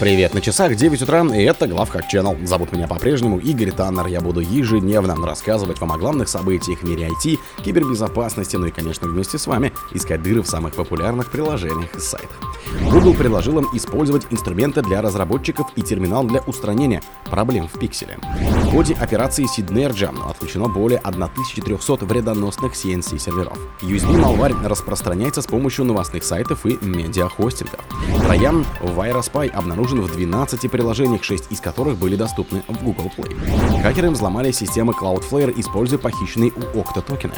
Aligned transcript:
Привет, 0.00 0.32
на 0.32 0.40
часах 0.40 0.76
9 0.76 1.02
утра, 1.02 1.22
и 1.26 1.42
это 1.42 1.66
Главхак 1.66 2.06
Channel. 2.10 2.46
Зовут 2.46 2.72
меня 2.72 2.88
по-прежнему 2.88 3.38
Игорь 3.38 3.70
Таннер. 3.70 4.06
Я 4.06 4.22
буду 4.22 4.40
ежедневно 4.40 5.14
рассказывать 5.26 5.78
вам 5.78 5.92
о 5.92 5.98
главных 5.98 6.30
событиях 6.30 6.78
в 6.78 6.84
мире 6.84 7.10
IT, 7.10 7.38
кибербезопасности, 7.62 8.56
ну 8.56 8.64
и, 8.64 8.70
конечно, 8.70 9.06
вместе 9.06 9.36
с 9.36 9.46
вами 9.46 9.74
искать 9.92 10.22
дыры 10.22 10.40
в 10.40 10.46
самых 10.46 10.74
популярных 10.74 11.30
приложениях 11.30 11.94
и 11.94 12.00
сайтах. 12.00 12.40
Google 12.90 13.12
предложил 13.12 13.58
им 13.58 13.68
использовать 13.74 14.26
инструменты 14.30 14.80
для 14.80 15.02
разработчиков 15.02 15.66
и 15.76 15.82
терминал 15.82 16.24
для 16.24 16.40
устранения 16.40 17.02
проблем 17.26 17.68
в 17.68 17.78
пикселе. 17.78 18.16
В 18.64 18.70
ходе 18.70 18.94
операции 18.94 19.44
Synergia 19.44 20.14
отключено 20.30 20.68
более 20.68 21.00
1300 21.00 22.06
вредоносных 22.06 22.72
CNC 22.72 23.18
серверов. 23.18 23.58
USB 23.82 24.14
Malware 24.18 24.66
распространяется 24.66 25.42
с 25.42 25.46
помощью 25.46 25.84
новостных 25.84 26.24
сайтов 26.24 26.64
и 26.64 26.78
медиахостингов. 26.80 27.80
Троян 28.24 28.64
VirusPy 28.80 29.48
обнаружен 29.90 30.02
в 30.02 30.12
12 30.16 30.70
приложениях, 30.70 31.24
6 31.24 31.44
из 31.50 31.60
которых 31.60 31.96
были 31.96 32.16
доступны 32.16 32.62
в 32.68 32.82
Google 32.82 33.10
Play. 33.16 33.82
Хакеры 33.82 34.10
взломали 34.10 34.52
системы 34.52 34.92
Cloudflare, 34.92 35.52
используя 35.56 35.98
похищенные 35.98 36.52
у 36.52 36.78
Okta 36.78 37.02
токены. 37.02 37.34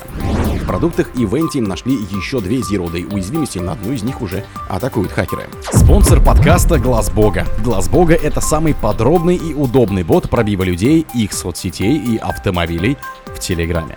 В 0.61 0.67
продуктах 0.67 1.15
Eventim 1.15 1.67
нашли 1.67 1.95
еще 1.95 2.41
две 2.41 2.59
Zero 2.59 2.91
Day 2.93 3.13
уязвимости, 3.13 3.59
на 3.59 3.73
одну 3.73 3.93
из 3.93 4.03
них 4.03 4.21
уже 4.23 4.45
атакуют 4.69 5.13
хакеры. 5.13 5.49
Спонсор 5.73 6.23
подкаста 6.23 6.79
Глаз 6.79 7.11
Бога. 7.11 7.47
Глаз 7.65 7.89
Бога 7.89 8.15
это 8.15 8.41
самый 8.41 8.75
подробный 8.75 9.37
и 9.37 9.55
удобный 9.55 10.03
бот 10.03 10.29
пробива 10.29 10.63
людей, 10.63 11.07
их 11.15 11.33
соцсетей 11.33 11.97
и 11.97 12.17
автомобилей 12.17 12.97
в 13.27 13.39
Телеграме. 13.39 13.97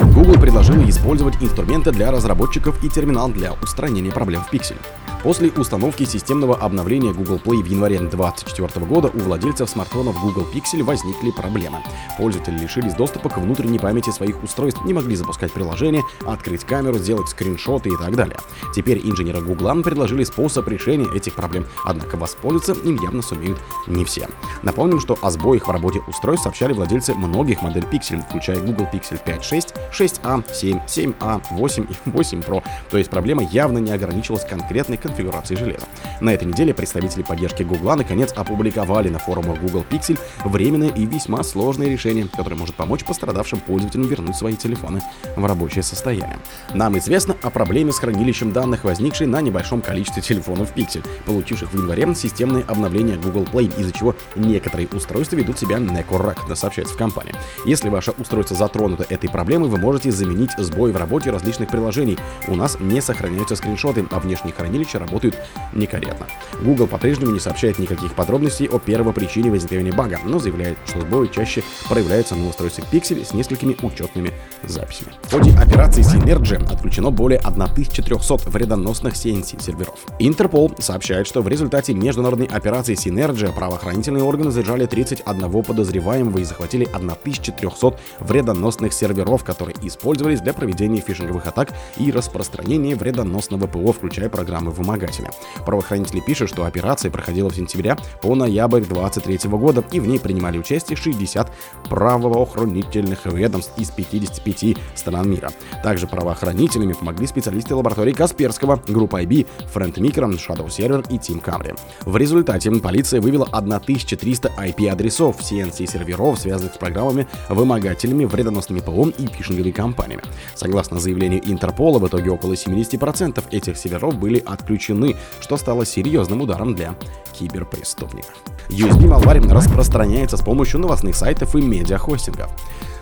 Google 0.00 0.40
предложил 0.40 0.82
использовать 0.88 1.36
инструменты 1.40 1.92
для 1.92 2.10
разработчиков 2.10 2.82
и 2.82 2.88
терминал 2.88 3.28
для 3.28 3.52
устранения 3.52 4.10
проблем 4.10 4.42
в 4.42 4.50
пикселе. 4.50 4.80
После 5.24 5.50
установки 5.50 6.04
системного 6.04 6.54
обновления 6.54 7.14
Google 7.14 7.40
Play 7.42 7.62
в 7.62 7.66
январе 7.66 7.98
2024 7.98 8.84
года 8.84 9.10
у 9.14 9.18
владельцев 9.20 9.70
смартфонов 9.70 10.20
Google 10.20 10.46
Pixel 10.52 10.82
возникли 10.82 11.30
проблемы. 11.30 11.78
Пользователи 12.18 12.58
лишились 12.58 12.92
доступа 12.92 13.30
к 13.30 13.38
внутренней 13.38 13.78
памяти 13.78 14.10
своих 14.10 14.42
устройств, 14.42 14.84
не 14.84 14.92
могли 14.92 15.16
запускать 15.16 15.50
приложения, 15.50 16.02
открыть 16.26 16.64
камеру, 16.64 16.98
сделать 16.98 17.30
скриншоты 17.30 17.88
и 17.88 17.96
так 17.96 18.14
далее. 18.14 18.36
Теперь 18.74 19.00
инженеры 19.02 19.40
Google 19.40 19.82
предложили 19.82 20.24
способ 20.24 20.68
решения 20.68 21.08
этих 21.14 21.34
проблем, 21.36 21.64
однако 21.86 22.18
воспользоваться 22.18 22.74
им 22.86 23.02
явно 23.02 23.22
сумеют 23.22 23.58
не 23.86 24.04
все. 24.04 24.28
Напомним, 24.62 25.00
что 25.00 25.16
о 25.22 25.30
сбоях 25.30 25.68
в 25.68 25.70
работе 25.70 26.02
устройств 26.06 26.42
сообщали 26.42 26.74
владельцы 26.74 27.14
многих 27.14 27.62
моделей 27.62 27.86
Pixel, 27.90 28.22
включая 28.28 28.60
Google 28.60 28.88
Pixel 28.92 29.18
5, 29.24 29.42
6, 29.42 29.74
6a, 29.92 30.44
7, 30.52 30.78
7a, 30.86 31.42
8 31.50 31.86
и 31.90 32.10
8 32.10 32.40
Pro. 32.40 32.62
То 32.90 32.98
есть 32.98 33.10
проблема 33.10 33.42
явно 33.42 33.78
не 33.78 33.92
ограничилась 33.92 34.44
конкретной 34.44 34.96
конфигурацией 34.96 35.58
железа. 35.58 35.86
На 36.20 36.30
этой 36.30 36.44
неделе 36.46 36.72
представители 36.72 37.22
поддержки 37.22 37.62
Google 37.62 37.96
наконец 37.96 38.32
опубликовали 38.32 39.08
на 39.08 39.18
форумах 39.18 39.60
Google 39.60 39.84
Pixel 39.88 40.18
временное 40.44 40.90
и 40.90 41.06
весьма 41.06 41.42
сложное 41.42 41.88
решение, 41.88 42.28
которое 42.28 42.56
может 42.56 42.74
помочь 42.76 43.04
пострадавшим 43.04 43.60
пользователям 43.60 44.06
вернуть 44.06 44.36
свои 44.36 44.54
телефоны 44.54 45.02
в 45.36 45.44
рабочее 45.44 45.82
состояние. 45.82 46.38
Нам 46.72 46.96
известно 46.98 47.36
о 47.42 47.50
проблеме 47.50 47.92
с 47.92 47.98
хранилищем 47.98 48.52
данных, 48.52 48.84
возникшей 48.84 49.26
на 49.26 49.40
небольшом 49.40 49.80
количестве 49.82 50.22
телефонов 50.22 50.74
Pixel, 50.74 51.04
получивших 51.26 51.72
в 51.72 51.76
январе 51.76 52.04
системное 52.14 52.62
обновление 52.62 53.16
Google 53.16 53.44
Play, 53.44 53.72
из-за 53.80 53.92
чего 53.92 54.14
некоторые 54.34 54.88
устройства 54.88 55.36
ведут 55.36 55.58
себя 55.58 55.78
некорректно, 55.78 56.54
сообщается 56.54 56.94
в 56.94 56.98
компании. 56.98 57.34
Если 57.64 57.88
ваше 57.88 58.12
устройство 58.12 58.56
затронуто 58.56 59.06
этой 59.08 59.30
проблемой, 59.30 59.63
вы 59.68 59.78
можете 59.78 60.10
заменить 60.10 60.50
сбой 60.58 60.92
в 60.92 60.96
работе 60.96 61.30
различных 61.30 61.68
приложений. 61.68 62.18
У 62.48 62.54
нас 62.54 62.78
не 62.80 63.00
сохраняются 63.00 63.56
скриншоты, 63.56 64.06
а 64.10 64.20
внешние 64.20 64.54
хранилища 64.54 64.98
работают 64.98 65.36
некорректно. 65.72 66.26
Google 66.62 66.86
по-прежнему 66.86 67.32
не 67.32 67.40
сообщает 67.40 67.78
никаких 67.78 68.14
подробностей 68.14 68.66
о 68.66 68.78
первопричине 68.78 69.50
возникновения 69.50 69.92
бага, 69.92 70.18
но 70.24 70.38
заявляет, 70.38 70.78
что 70.86 71.00
сбои 71.00 71.26
чаще 71.26 71.62
проявляются 71.88 72.34
на 72.34 72.48
устройствах 72.48 72.86
Pixel 72.92 73.24
с 73.24 73.34
несколькими 73.34 73.76
учетными 73.82 74.32
записями. 74.62 75.12
В 75.22 75.32
ходе 75.32 75.56
операции 75.56 76.02
Synergy 76.02 76.64
отключено 76.72 77.10
более 77.10 77.38
1300 77.38 78.50
вредоносных 78.50 79.14
CNC 79.14 79.62
серверов. 79.62 79.98
Интерпол 80.18 80.72
сообщает, 80.78 81.26
что 81.26 81.42
в 81.42 81.48
результате 81.48 81.94
международной 81.94 82.46
операции 82.46 82.94
Synergy 82.94 83.52
правоохранительные 83.52 84.22
органы 84.22 84.50
задержали 84.50 84.86
31 84.86 85.62
подозреваемого 85.62 86.38
и 86.38 86.44
захватили 86.44 86.84
1300 86.84 87.98
вредоносных 88.20 88.92
серверов, 88.92 89.44
которые 89.54 89.76
использовались 89.82 90.40
для 90.40 90.52
проведения 90.52 91.00
фишинговых 91.00 91.46
атак 91.46 91.72
и 91.96 92.10
распространения 92.10 92.96
вредоносного 92.96 93.66
ПО, 93.66 93.92
включая 93.92 94.28
программы 94.28 94.72
вымогателя. 94.72 95.30
Правоохранители 95.64 96.20
пишут, 96.20 96.50
что 96.50 96.64
операция 96.64 97.10
проходила 97.10 97.48
в 97.48 97.54
сентябре 97.54 97.96
по 98.20 98.34
ноябрь 98.34 98.80
2023 98.80 99.50
года, 99.50 99.84
и 99.92 100.00
в 100.00 100.06
ней 100.06 100.18
принимали 100.18 100.58
участие 100.58 100.96
60 100.96 101.50
правоохранительных 101.88 103.26
ведомств 103.26 103.72
из 103.78 103.90
55 103.90 104.76
стран 104.96 105.30
мира. 105.30 105.52
Также 105.82 106.06
правоохранителями 106.06 106.92
помогли 106.92 107.26
специалисты 107.26 107.74
лаборатории 107.74 108.12
Касперского, 108.12 108.82
группа 108.88 109.22
IB, 109.22 109.46
Friend 109.72 109.94
Micro, 109.94 110.36
Shadow 110.36 110.66
Server 110.66 111.06
и 111.10 111.16
Team 111.16 111.42
Camry. 111.42 111.78
В 112.04 112.16
результате 112.16 112.70
полиция 112.72 113.20
вывела 113.20 113.46
1300 113.52 114.52
IP-адресов 114.58 115.38
CNC-серверов, 115.40 116.40
связанных 116.40 116.74
с 116.74 116.78
программами, 116.78 117.28
вымогателями, 117.48 118.24
вредоносными 118.24 118.80
ПО 118.80 119.08
и 119.08 119.26
компаниями. 119.72 120.22
Согласно 120.54 120.98
заявлению 120.98 121.40
Интерпола, 121.44 121.98
в 121.98 122.06
итоге 122.08 122.30
около 122.30 122.52
70% 122.52 123.44
этих 123.50 123.76
серверов 123.76 124.18
были 124.18 124.42
отключены 124.44 125.16
что 125.40 125.56
стало 125.56 125.84
серьезным 125.84 126.40
ударом 126.40 126.74
для 126.74 126.94
киберпреступников. 127.32 128.34
USB 128.68 129.06
Malware 129.06 129.46
распространяется 129.52 130.36
с 130.36 130.40
помощью 130.40 130.80
новостных 130.80 131.16
сайтов 131.16 131.54
и 131.54 131.60
медиахостингов. 131.60 132.50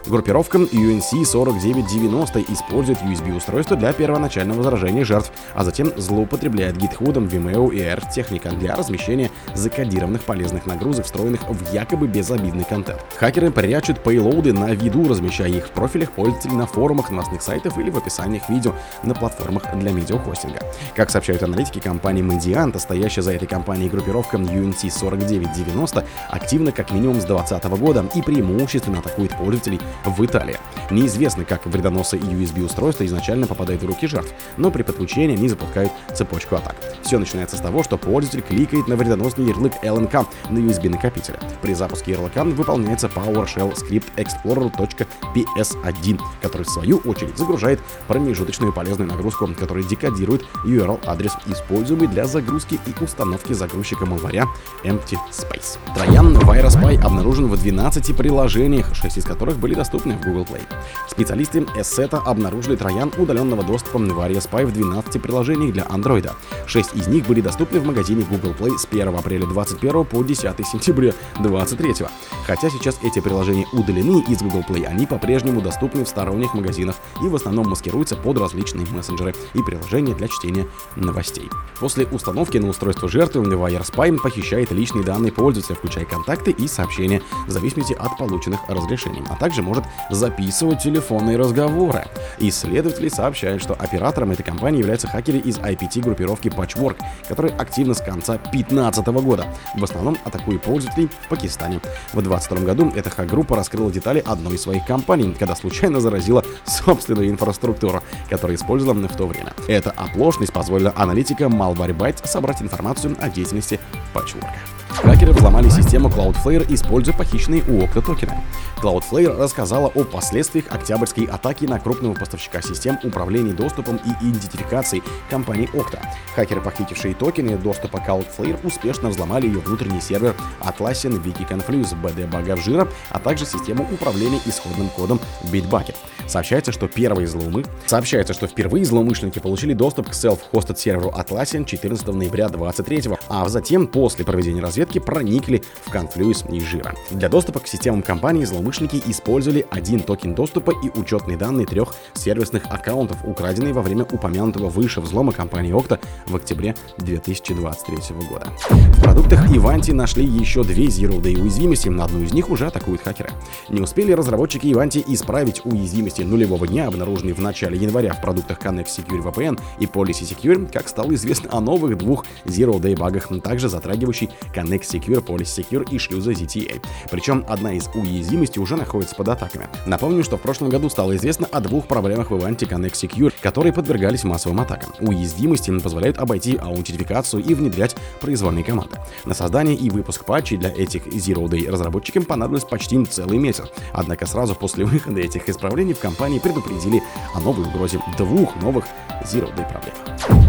Группировка 0.07 0.59
UNC 0.59 1.25
4990 1.25 2.41
использует 2.53 2.99
USB-устройство 3.03 3.77
для 3.77 3.93
первоначального 3.93 4.63
заражения 4.63 5.05
жертв, 5.05 5.33
а 5.55 5.63
затем 5.63 5.93
злоупотребляет 5.97 6.77
гитходом 6.77 7.27
Vimeo 7.27 7.73
и 7.73 7.81
R-техника 7.81 8.51
для 8.51 8.75
размещения 8.75 9.31
закодированных 9.55 10.23
полезных 10.23 10.67
нагрузок, 10.67 11.05
встроенных 11.05 11.49
в 11.49 11.73
якобы 11.73 12.09
безобидный 12.09 12.65
контент. 12.65 13.01
Хакеры 13.17 13.53
прячут 13.53 14.01
пейлоуды 14.01 14.53
на 14.53 14.73
виду, 14.73 15.09
размещая 15.09 15.51
их 15.51 15.69
в 15.69 15.71
профилях 15.71 16.11
пользователей 16.11 16.57
на 16.57 16.67
форумах 16.67 17.11
новостных 17.11 17.41
сайтов 17.41 17.79
или 17.79 17.91
в 17.91 17.97
описаниях 17.97 18.49
видео 18.49 18.75
на 19.05 19.15
платформах 19.15 19.65
для 19.77 19.93
медиахостинга. 19.93 20.59
Как 20.97 21.11
сообщают 21.11 21.45
аналитики 21.45 21.79
компании 21.79 22.25
Mediant, 22.25 22.77
стоящая 22.79 23.23
за 23.23 23.35
этой 23.35 23.47
компанией 23.47 23.89
группировка 23.89 24.37
UNC 24.37 24.81
4990 24.81 26.05
активно 26.29 26.73
как 26.73 26.91
минимум 26.91 27.21
с 27.21 27.25
2020 27.25 27.65
года 27.79 28.05
и 28.17 28.23
преимущественно 28.23 28.99
атакует 28.99 29.37
пользователей 29.37 29.81
в 30.05 30.25
Италии. 30.25 30.59
Неизвестно, 30.91 31.45
как 31.45 31.67
вредоносы 31.67 32.17
и 32.17 32.21
USB-устройства 32.21 33.07
изначально 33.07 33.47
попадают 33.47 33.83
в 33.83 33.87
руки 33.87 34.07
жертв, 34.07 34.33
но 34.57 34.71
при 34.71 34.83
подключении 34.83 35.37
они 35.37 35.49
запускают 35.49 35.93
цепочку 36.15 36.57
атак. 36.57 36.77
Все 37.03 37.19
начинается 37.19 37.57
с 37.57 37.61
того, 37.61 37.83
что 37.83 37.97
пользователь 37.97 38.43
кликает 38.43 38.89
на 38.89 38.97
вредоносный 38.97 39.47
ярлык 39.47 39.73
LNK 39.83 40.27
на 40.51 40.59
USB-накопителе. 40.59 41.39
При 41.63 41.75
запуске 41.75 42.13
ярлыка 42.13 42.45
выполняется 42.45 43.07
PowerShell 43.07 43.77
скрипт 43.77 44.09
explorer.ps1, 44.17 46.21
который 46.41 46.63
в 46.63 46.71
свою 46.71 46.99
очередь 46.99 47.39
загружает 47.39 47.81
промежуточную 48.07 48.73
полезную 48.73 49.11
нагрузку, 49.11 49.49
которая 49.59 49.85
декодирует 49.85 50.45
URL-адрес, 50.65 51.33
используемый 51.47 52.09
для 52.09 52.27
загрузки 52.27 52.79
и 52.87 53.03
установки 53.03 53.53
загрузчика 53.53 54.07
малваря 54.07 54.47
Empty 54.85 55.17
Space. 55.31 55.79
Троян 55.95 56.37
VirusPy 56.37 57.03
обнаружен 57.03 57.49
в 57.49 57.57
12 57.57 58.17
приложениях, 58.17 58.95
6 58.95 59.19
из 59.19 59.25
которых 59.25 59.59
были 59.59 59.75
доступны 59.83 60.17
в 60.17 60.21
Google 60.25 60.45
Play. 60.45 60.63
Специалисты 61.09 61.59
Asset 61.77 62.15
обнаружили 62.15 62.77
троян 62.77 63.13
удаленного 63.19 63.65
доступа 63.65 63.99
в 63.99 64.03
Spy 64.03 64.65
в 64.65 64.73
12 64.73 65.21
приложениях 65.21 65.73
для 65.73 65.83
Android. 65.83 66.31
6 66.67 66.95
из 66.95 67.09
них 67.09 67.27
были 67.27 67.41
доступны 67.41 67.81
в 67.81 67.85
магазине 67.85 68.25
Google 68.31 68.55
Play 68.59 68.79
с 68.79 68.87
1 68.87 69.09
апреля 69.09 69.47
2021 69.47 70.05
по 70.05 70.23
10 70.23 70.67
сентября 70.67 71.13
2023. 71.41 72.07
Хотя 72.47 72.71
сейчас 72.71 72.99
эти 73.03 73.21
приложения 73.21 73.67
удалены 73.73 74.23
из 74.29 74.41
Google 74.43 74.65
Play, 74.69 74.85
они 74.85 75.07
по-прежнему 75.07 75.61
доступны 75.61 76.05
в 76.05 76.09
сторонних 76.09 76.55
магазинах 76.55 76.95
и 77.25 77.27
в 77.27 77.35
основном 77.35 77.69
маскируются 77.69 78.15
под 78.15 78.39
различные 78.39 78.87
мессенджеры 78.87 79.35
и 79.55 79.63
приложения 79.63 80.15
для 80.15 80.29
чтения 80.29 80.67
новостей. 80.95 81.51
После 81.81 82.07
установки 82.07 82.59
на 82.59 82.69
устройство 82.69 83.09
жертвы 83.09 83.43
Spy 83.43 84.17
похищает 84.19 84.71
личные 84.71 85.05
данные 85.05 85.33
пользователя, 85.33 85.75
включая 85.75 86.05
контакты 86.05 86.53
и 86.53 86.69
сообщения, 86.69 87.21
в 87.49 87.51
зависимости 87.51 87.95
от 87.95 88.17
полученных 88.17 88.61
разрешений, 88.69 89.23
а 89.29 89.37
также 89.37 89.63
может 89.63 89.72
записывать 90.11 90.83
телефонные 90.83 91.37
разговоры. 91.37 92.05
Исследователи 92.39 93.09
сообщают, 93.09 93.63
что 93.63 93.75
оператором 93.75 94.33
этой 94.33 94.43
компании 94.43 94.81
являются 94.81 95.09
хакеры 95.09 95.39
из 95.39 95.59
IPT-группировки 95.59 96.49
Patchwork, 96.49 96.97
которые 97.29 97.55
активны 97.55 97.95
с 97.95 98.01
конца 98.01 98.39
2015 98.39 99.07
года, 99.09 99.47
в 99.77 99.85
основном 99.85 100.17
атакуя 100.25 100.59
пользователей 100.59 101.09
в 101.25 101.29
Пакистане. 101.29 101.81
В 102.13 102.21
2022 102.21 102.59
году 102.67 102.93
эта 102.95 103.11
хак-группа 103.11 103.57
раскрыла 103.57 103.91
детали 103.91 104.23
одной 104.27 104.55
из 104.55 104.63
своих 104.63 104.85
компаний, 104.85 105.35
когда 105.39 105.55
случайно 105.55 106.01
заразила 106.01 106.45
собственную 106.65 107.31
инфраструктуру, 107.31 108.03
которую 108.29 108.57
использовала 108.57 108.93
в 109.09 109.17
то 109.17 109.27
время. 109.27 109.53
Эта 109.69 109.91
оплошность 109.91 110.53
позволила 110.53 110.93
аналитикам 110.97 111.61
Malwarebytes 111.61 112.27
собрать 112.27 112.63
информацию 112.63 113.17
о 113.21 113.29
деятельности 113.29 113.81
Patchwork. 114.15 114.82
Хакеры 114.97 115.33
взломали 115.33 115.69
систему 115.69 116.09
Cloudflare, 116.09 116.67
используя 116.69 117.17
похищенные 117.17 117.63
у 117.63 117.83
Okta 117.83 118.03
токены. 118.03 118.35
Cloudflare 118.81 119.37
рассказала 119.37 119.89
о 119.89 120.05
последствиях 120.05 120.67
октябрьской 120.71 121.25
атаки 121.25 121.65
на 121.65 121.79
крупного 121.81 122.15
поставщика 122.15 122.61
систем 122.61 122.99
управления 123.03 123.53
доступом 123.53 123.97
и 123.97 124.29
идентификацией 124.29 125.03
компании 125.31 125.69
Okta. 125.73 125.99
Хакеры, 126.37 126.61
похитившие 126.61 127.15
токены 127.15 127.57
доступа 127.57 127.97
Cloudflare, 128.07 128.59
успешно 128.65 129.09
взломали 129.09 129.47
ее 129.47 129.61
внутренний 129.61 130.01
сервер 130.01 130.35
Atlassian 130.61 131.23
WikiConfluence 131.23 132.01
BD 132.01 132.27
багов 132.29 132.63
жира, 132.63 132.87
а 133.11 133.19
также 133.19 133.47
систему 133.47 133.89
управления 133.91 134.41
исходным 134.47 134.89
кодом 134.91 135.21
Bitbucket. 135.45 135.97
Сообщается, 136.27 136.73
что 136.73 136.89
первые 136.89 137.27
злоумы... 137.27 137.65
Сообщается, 137.87 138.33
что 138.33 138.47
впервые 138.47 138.85
злоумышленники 138.85 139.39
получили 139.39 139.75
доступ 139.75 140.09
к 140.09 140.13
self-hosted 140.13 140.79
серверу 140.79 141.11
Atlassian 141.11 141.65
14 141.65 142.07
ноября 142.07 142.49
2023, 142.49 143.17
а 143.29 143.49
затем 143.49 143.87
после 143.87 144.25
проведения 144.25 144.61
разведки 144.61 144.82
проникли 144.87 145.63
в 145.85 145.93
Confluence 145.93 146.51
и 146.55 146.61
Жира. 146.61 146.95
Для 147.11 147.29
доступа 147.29 147.61
к 147.61 147.69
системам 147.69 148.03
компании 148.03 148.45
злоумышленники 148.45 149.03
использовали 149.07 149.67
один 149.71 150.01
токен 150.01 150.35
доступа 150.35 150.73
и 150.83 150.99
учетные 150.99 151.37
данные 151.37 151.67
трех 151.67 151.95
сервисных 152.15 152.65
аккаунтов, 152.71 153.19
украденные 153.25 153.73
во 153.73 153.83
время 153.83 154.05
упомянутого 154.05 154.69
выше 154.69 155.01
взлома 155.01 155.33
компании 155.33 155.73
Okta 155.73 156.01
в 156.27 156.37
октябре 156.37 156.75
2023 156.99 157.97
года. 158.29 158.53
В 158.71 159.03
продуктах 159.03 159.51
Ivanti 159.51 159.93
нашли 159.93 160.25
еще 160.25 160.65
две 160.65 160.87
Zero 160.87 161.21
Day 161.21 161.41
уязвимости, 161.41 161.89
на 161.89 162.05
одну 162.05 162.23
из 162.23 162.33
них 162.33 162.51
уже 162.51 162.67
атакуют 162.67 163.03
хакеры. 163.03 163.31
Не 163.69 163.81
успели 163.81 164.13
разработчики 164.13 164.67
Ivanti 164.67 165.05
исправить 165.07 165.63
уязвимости 165.65 166.23
нулевого 166.23 166.67
дня, 166.67 166.87
обнаруженные 166.89 167.35
в 167.35 167.41
начале 167.41 167.79
января 167.79 168.15
в 168.15 168.21
продуктах 168.21 168.59
Connect 168.59 168.87
Secure 168.87 169.23
VPN 169.23 169.61
и 169.79 169.87
Policy 169.87 170.23
Secure, 170.23 170.71
как 170.73 170.89
стало 170.89 171.15
известно 171.15 171.51
о 171.53 171.61
новых 171.61 171.99
двух 171.99 172.25
Zero 172.45 172.81
Day 172.81 172.97
багах, 172.97 173.29
также 173.43 173.69
затрагивающий 173.69 174.31
Connect 174.55 174.72
Secure, 174.81 175.25
Policy 175.25 175.65
Secure 175.65 175.89
и 175.91 175.99
шлюза 175.99 176.33
ZTA. 176.33 176.83
Причем 177.11 177.45
одна 177.49 177.75
из 177.75 177.89
уязвимостей 177.95 178.61
уже 178.61 178.77
находится 178.77 179.15
под 179.15 179.29
атаками. 179.29 179.69
Напомню, 179.87 180.25
что 180.25 180.39
в 180.39 180.41
прошлом 180.41 180.71
году 180.71 180.89
стало 180.89 181.15
известно 181.17 181.47
о 181.53 181.61
двух 181.61 181.87
проблемах 181.87 182.31
в 182.31 182.35
Ivanti 182.35 182.69
Connect 182.69 182.95
Secure, 182.95 183.33
которые 183.41 183.73
подвергались 183.73 184.25
массовым 184.25 184.61
атакам. 184.61 184.95
Уязвимости 185.01 185.71
позволяют 185.79 186.19
обойти 186.19 186.57
аутентификацию 186.57 187.43
и 187.43 187.55
внедрять 187.55 187.97
произвольные 188.21 188.65
команды. 188.65 188.97
На 189.25 189.35
создание 189.35 189.75
и 189.75 189.91
выпуск 189.91 190.25
патчей 190.25 190.57
для 190.57 190.71
этих 190.71 191.07
Zero 191.07 191.47
Day 191.47 191.71
разработчикам 191.71 192.25
понадобилось 192.25 192.65
почти 192.65 193.03
целый 193.05 193.39
месяц. 193.39 193.67
Однако 193.93 194.27
сразу 194.27 194.55
после 194.55 194.85
выхода 194.85 195.21
этих 195.21 195.49
исправлений 195.49 195.95
в 195.95 195.99
компании 195.99 196.39
предупредили 196.39 197.03
о 197.35 197.41
новой 197.41 197.67
угрозе 197.67 198.01
двух 198.17 198.55
новых 198.57 198.85
Zero 199.25 199.55
Day 199.55 199.69
проблем. 199.69 199.95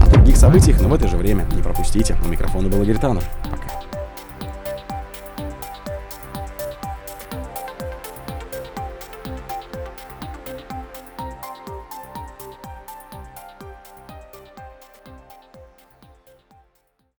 О 0.01 0.09
других 0.09 0.37
событиях, 0.37 0.81
но 0.81 0.89
в 0.89 0.93
это 0.93 1.07
же 1.07 1.17
время 1.17 1.47
не 1.55 1.61
пропустите. 1.61 2.17
У 2.23 2.27
микрофона 2.27 2.69
был 2.69 2.81
Игорь 2.83 2.97
Таннер. 2.97 3.23
Пока. 3.49 3.82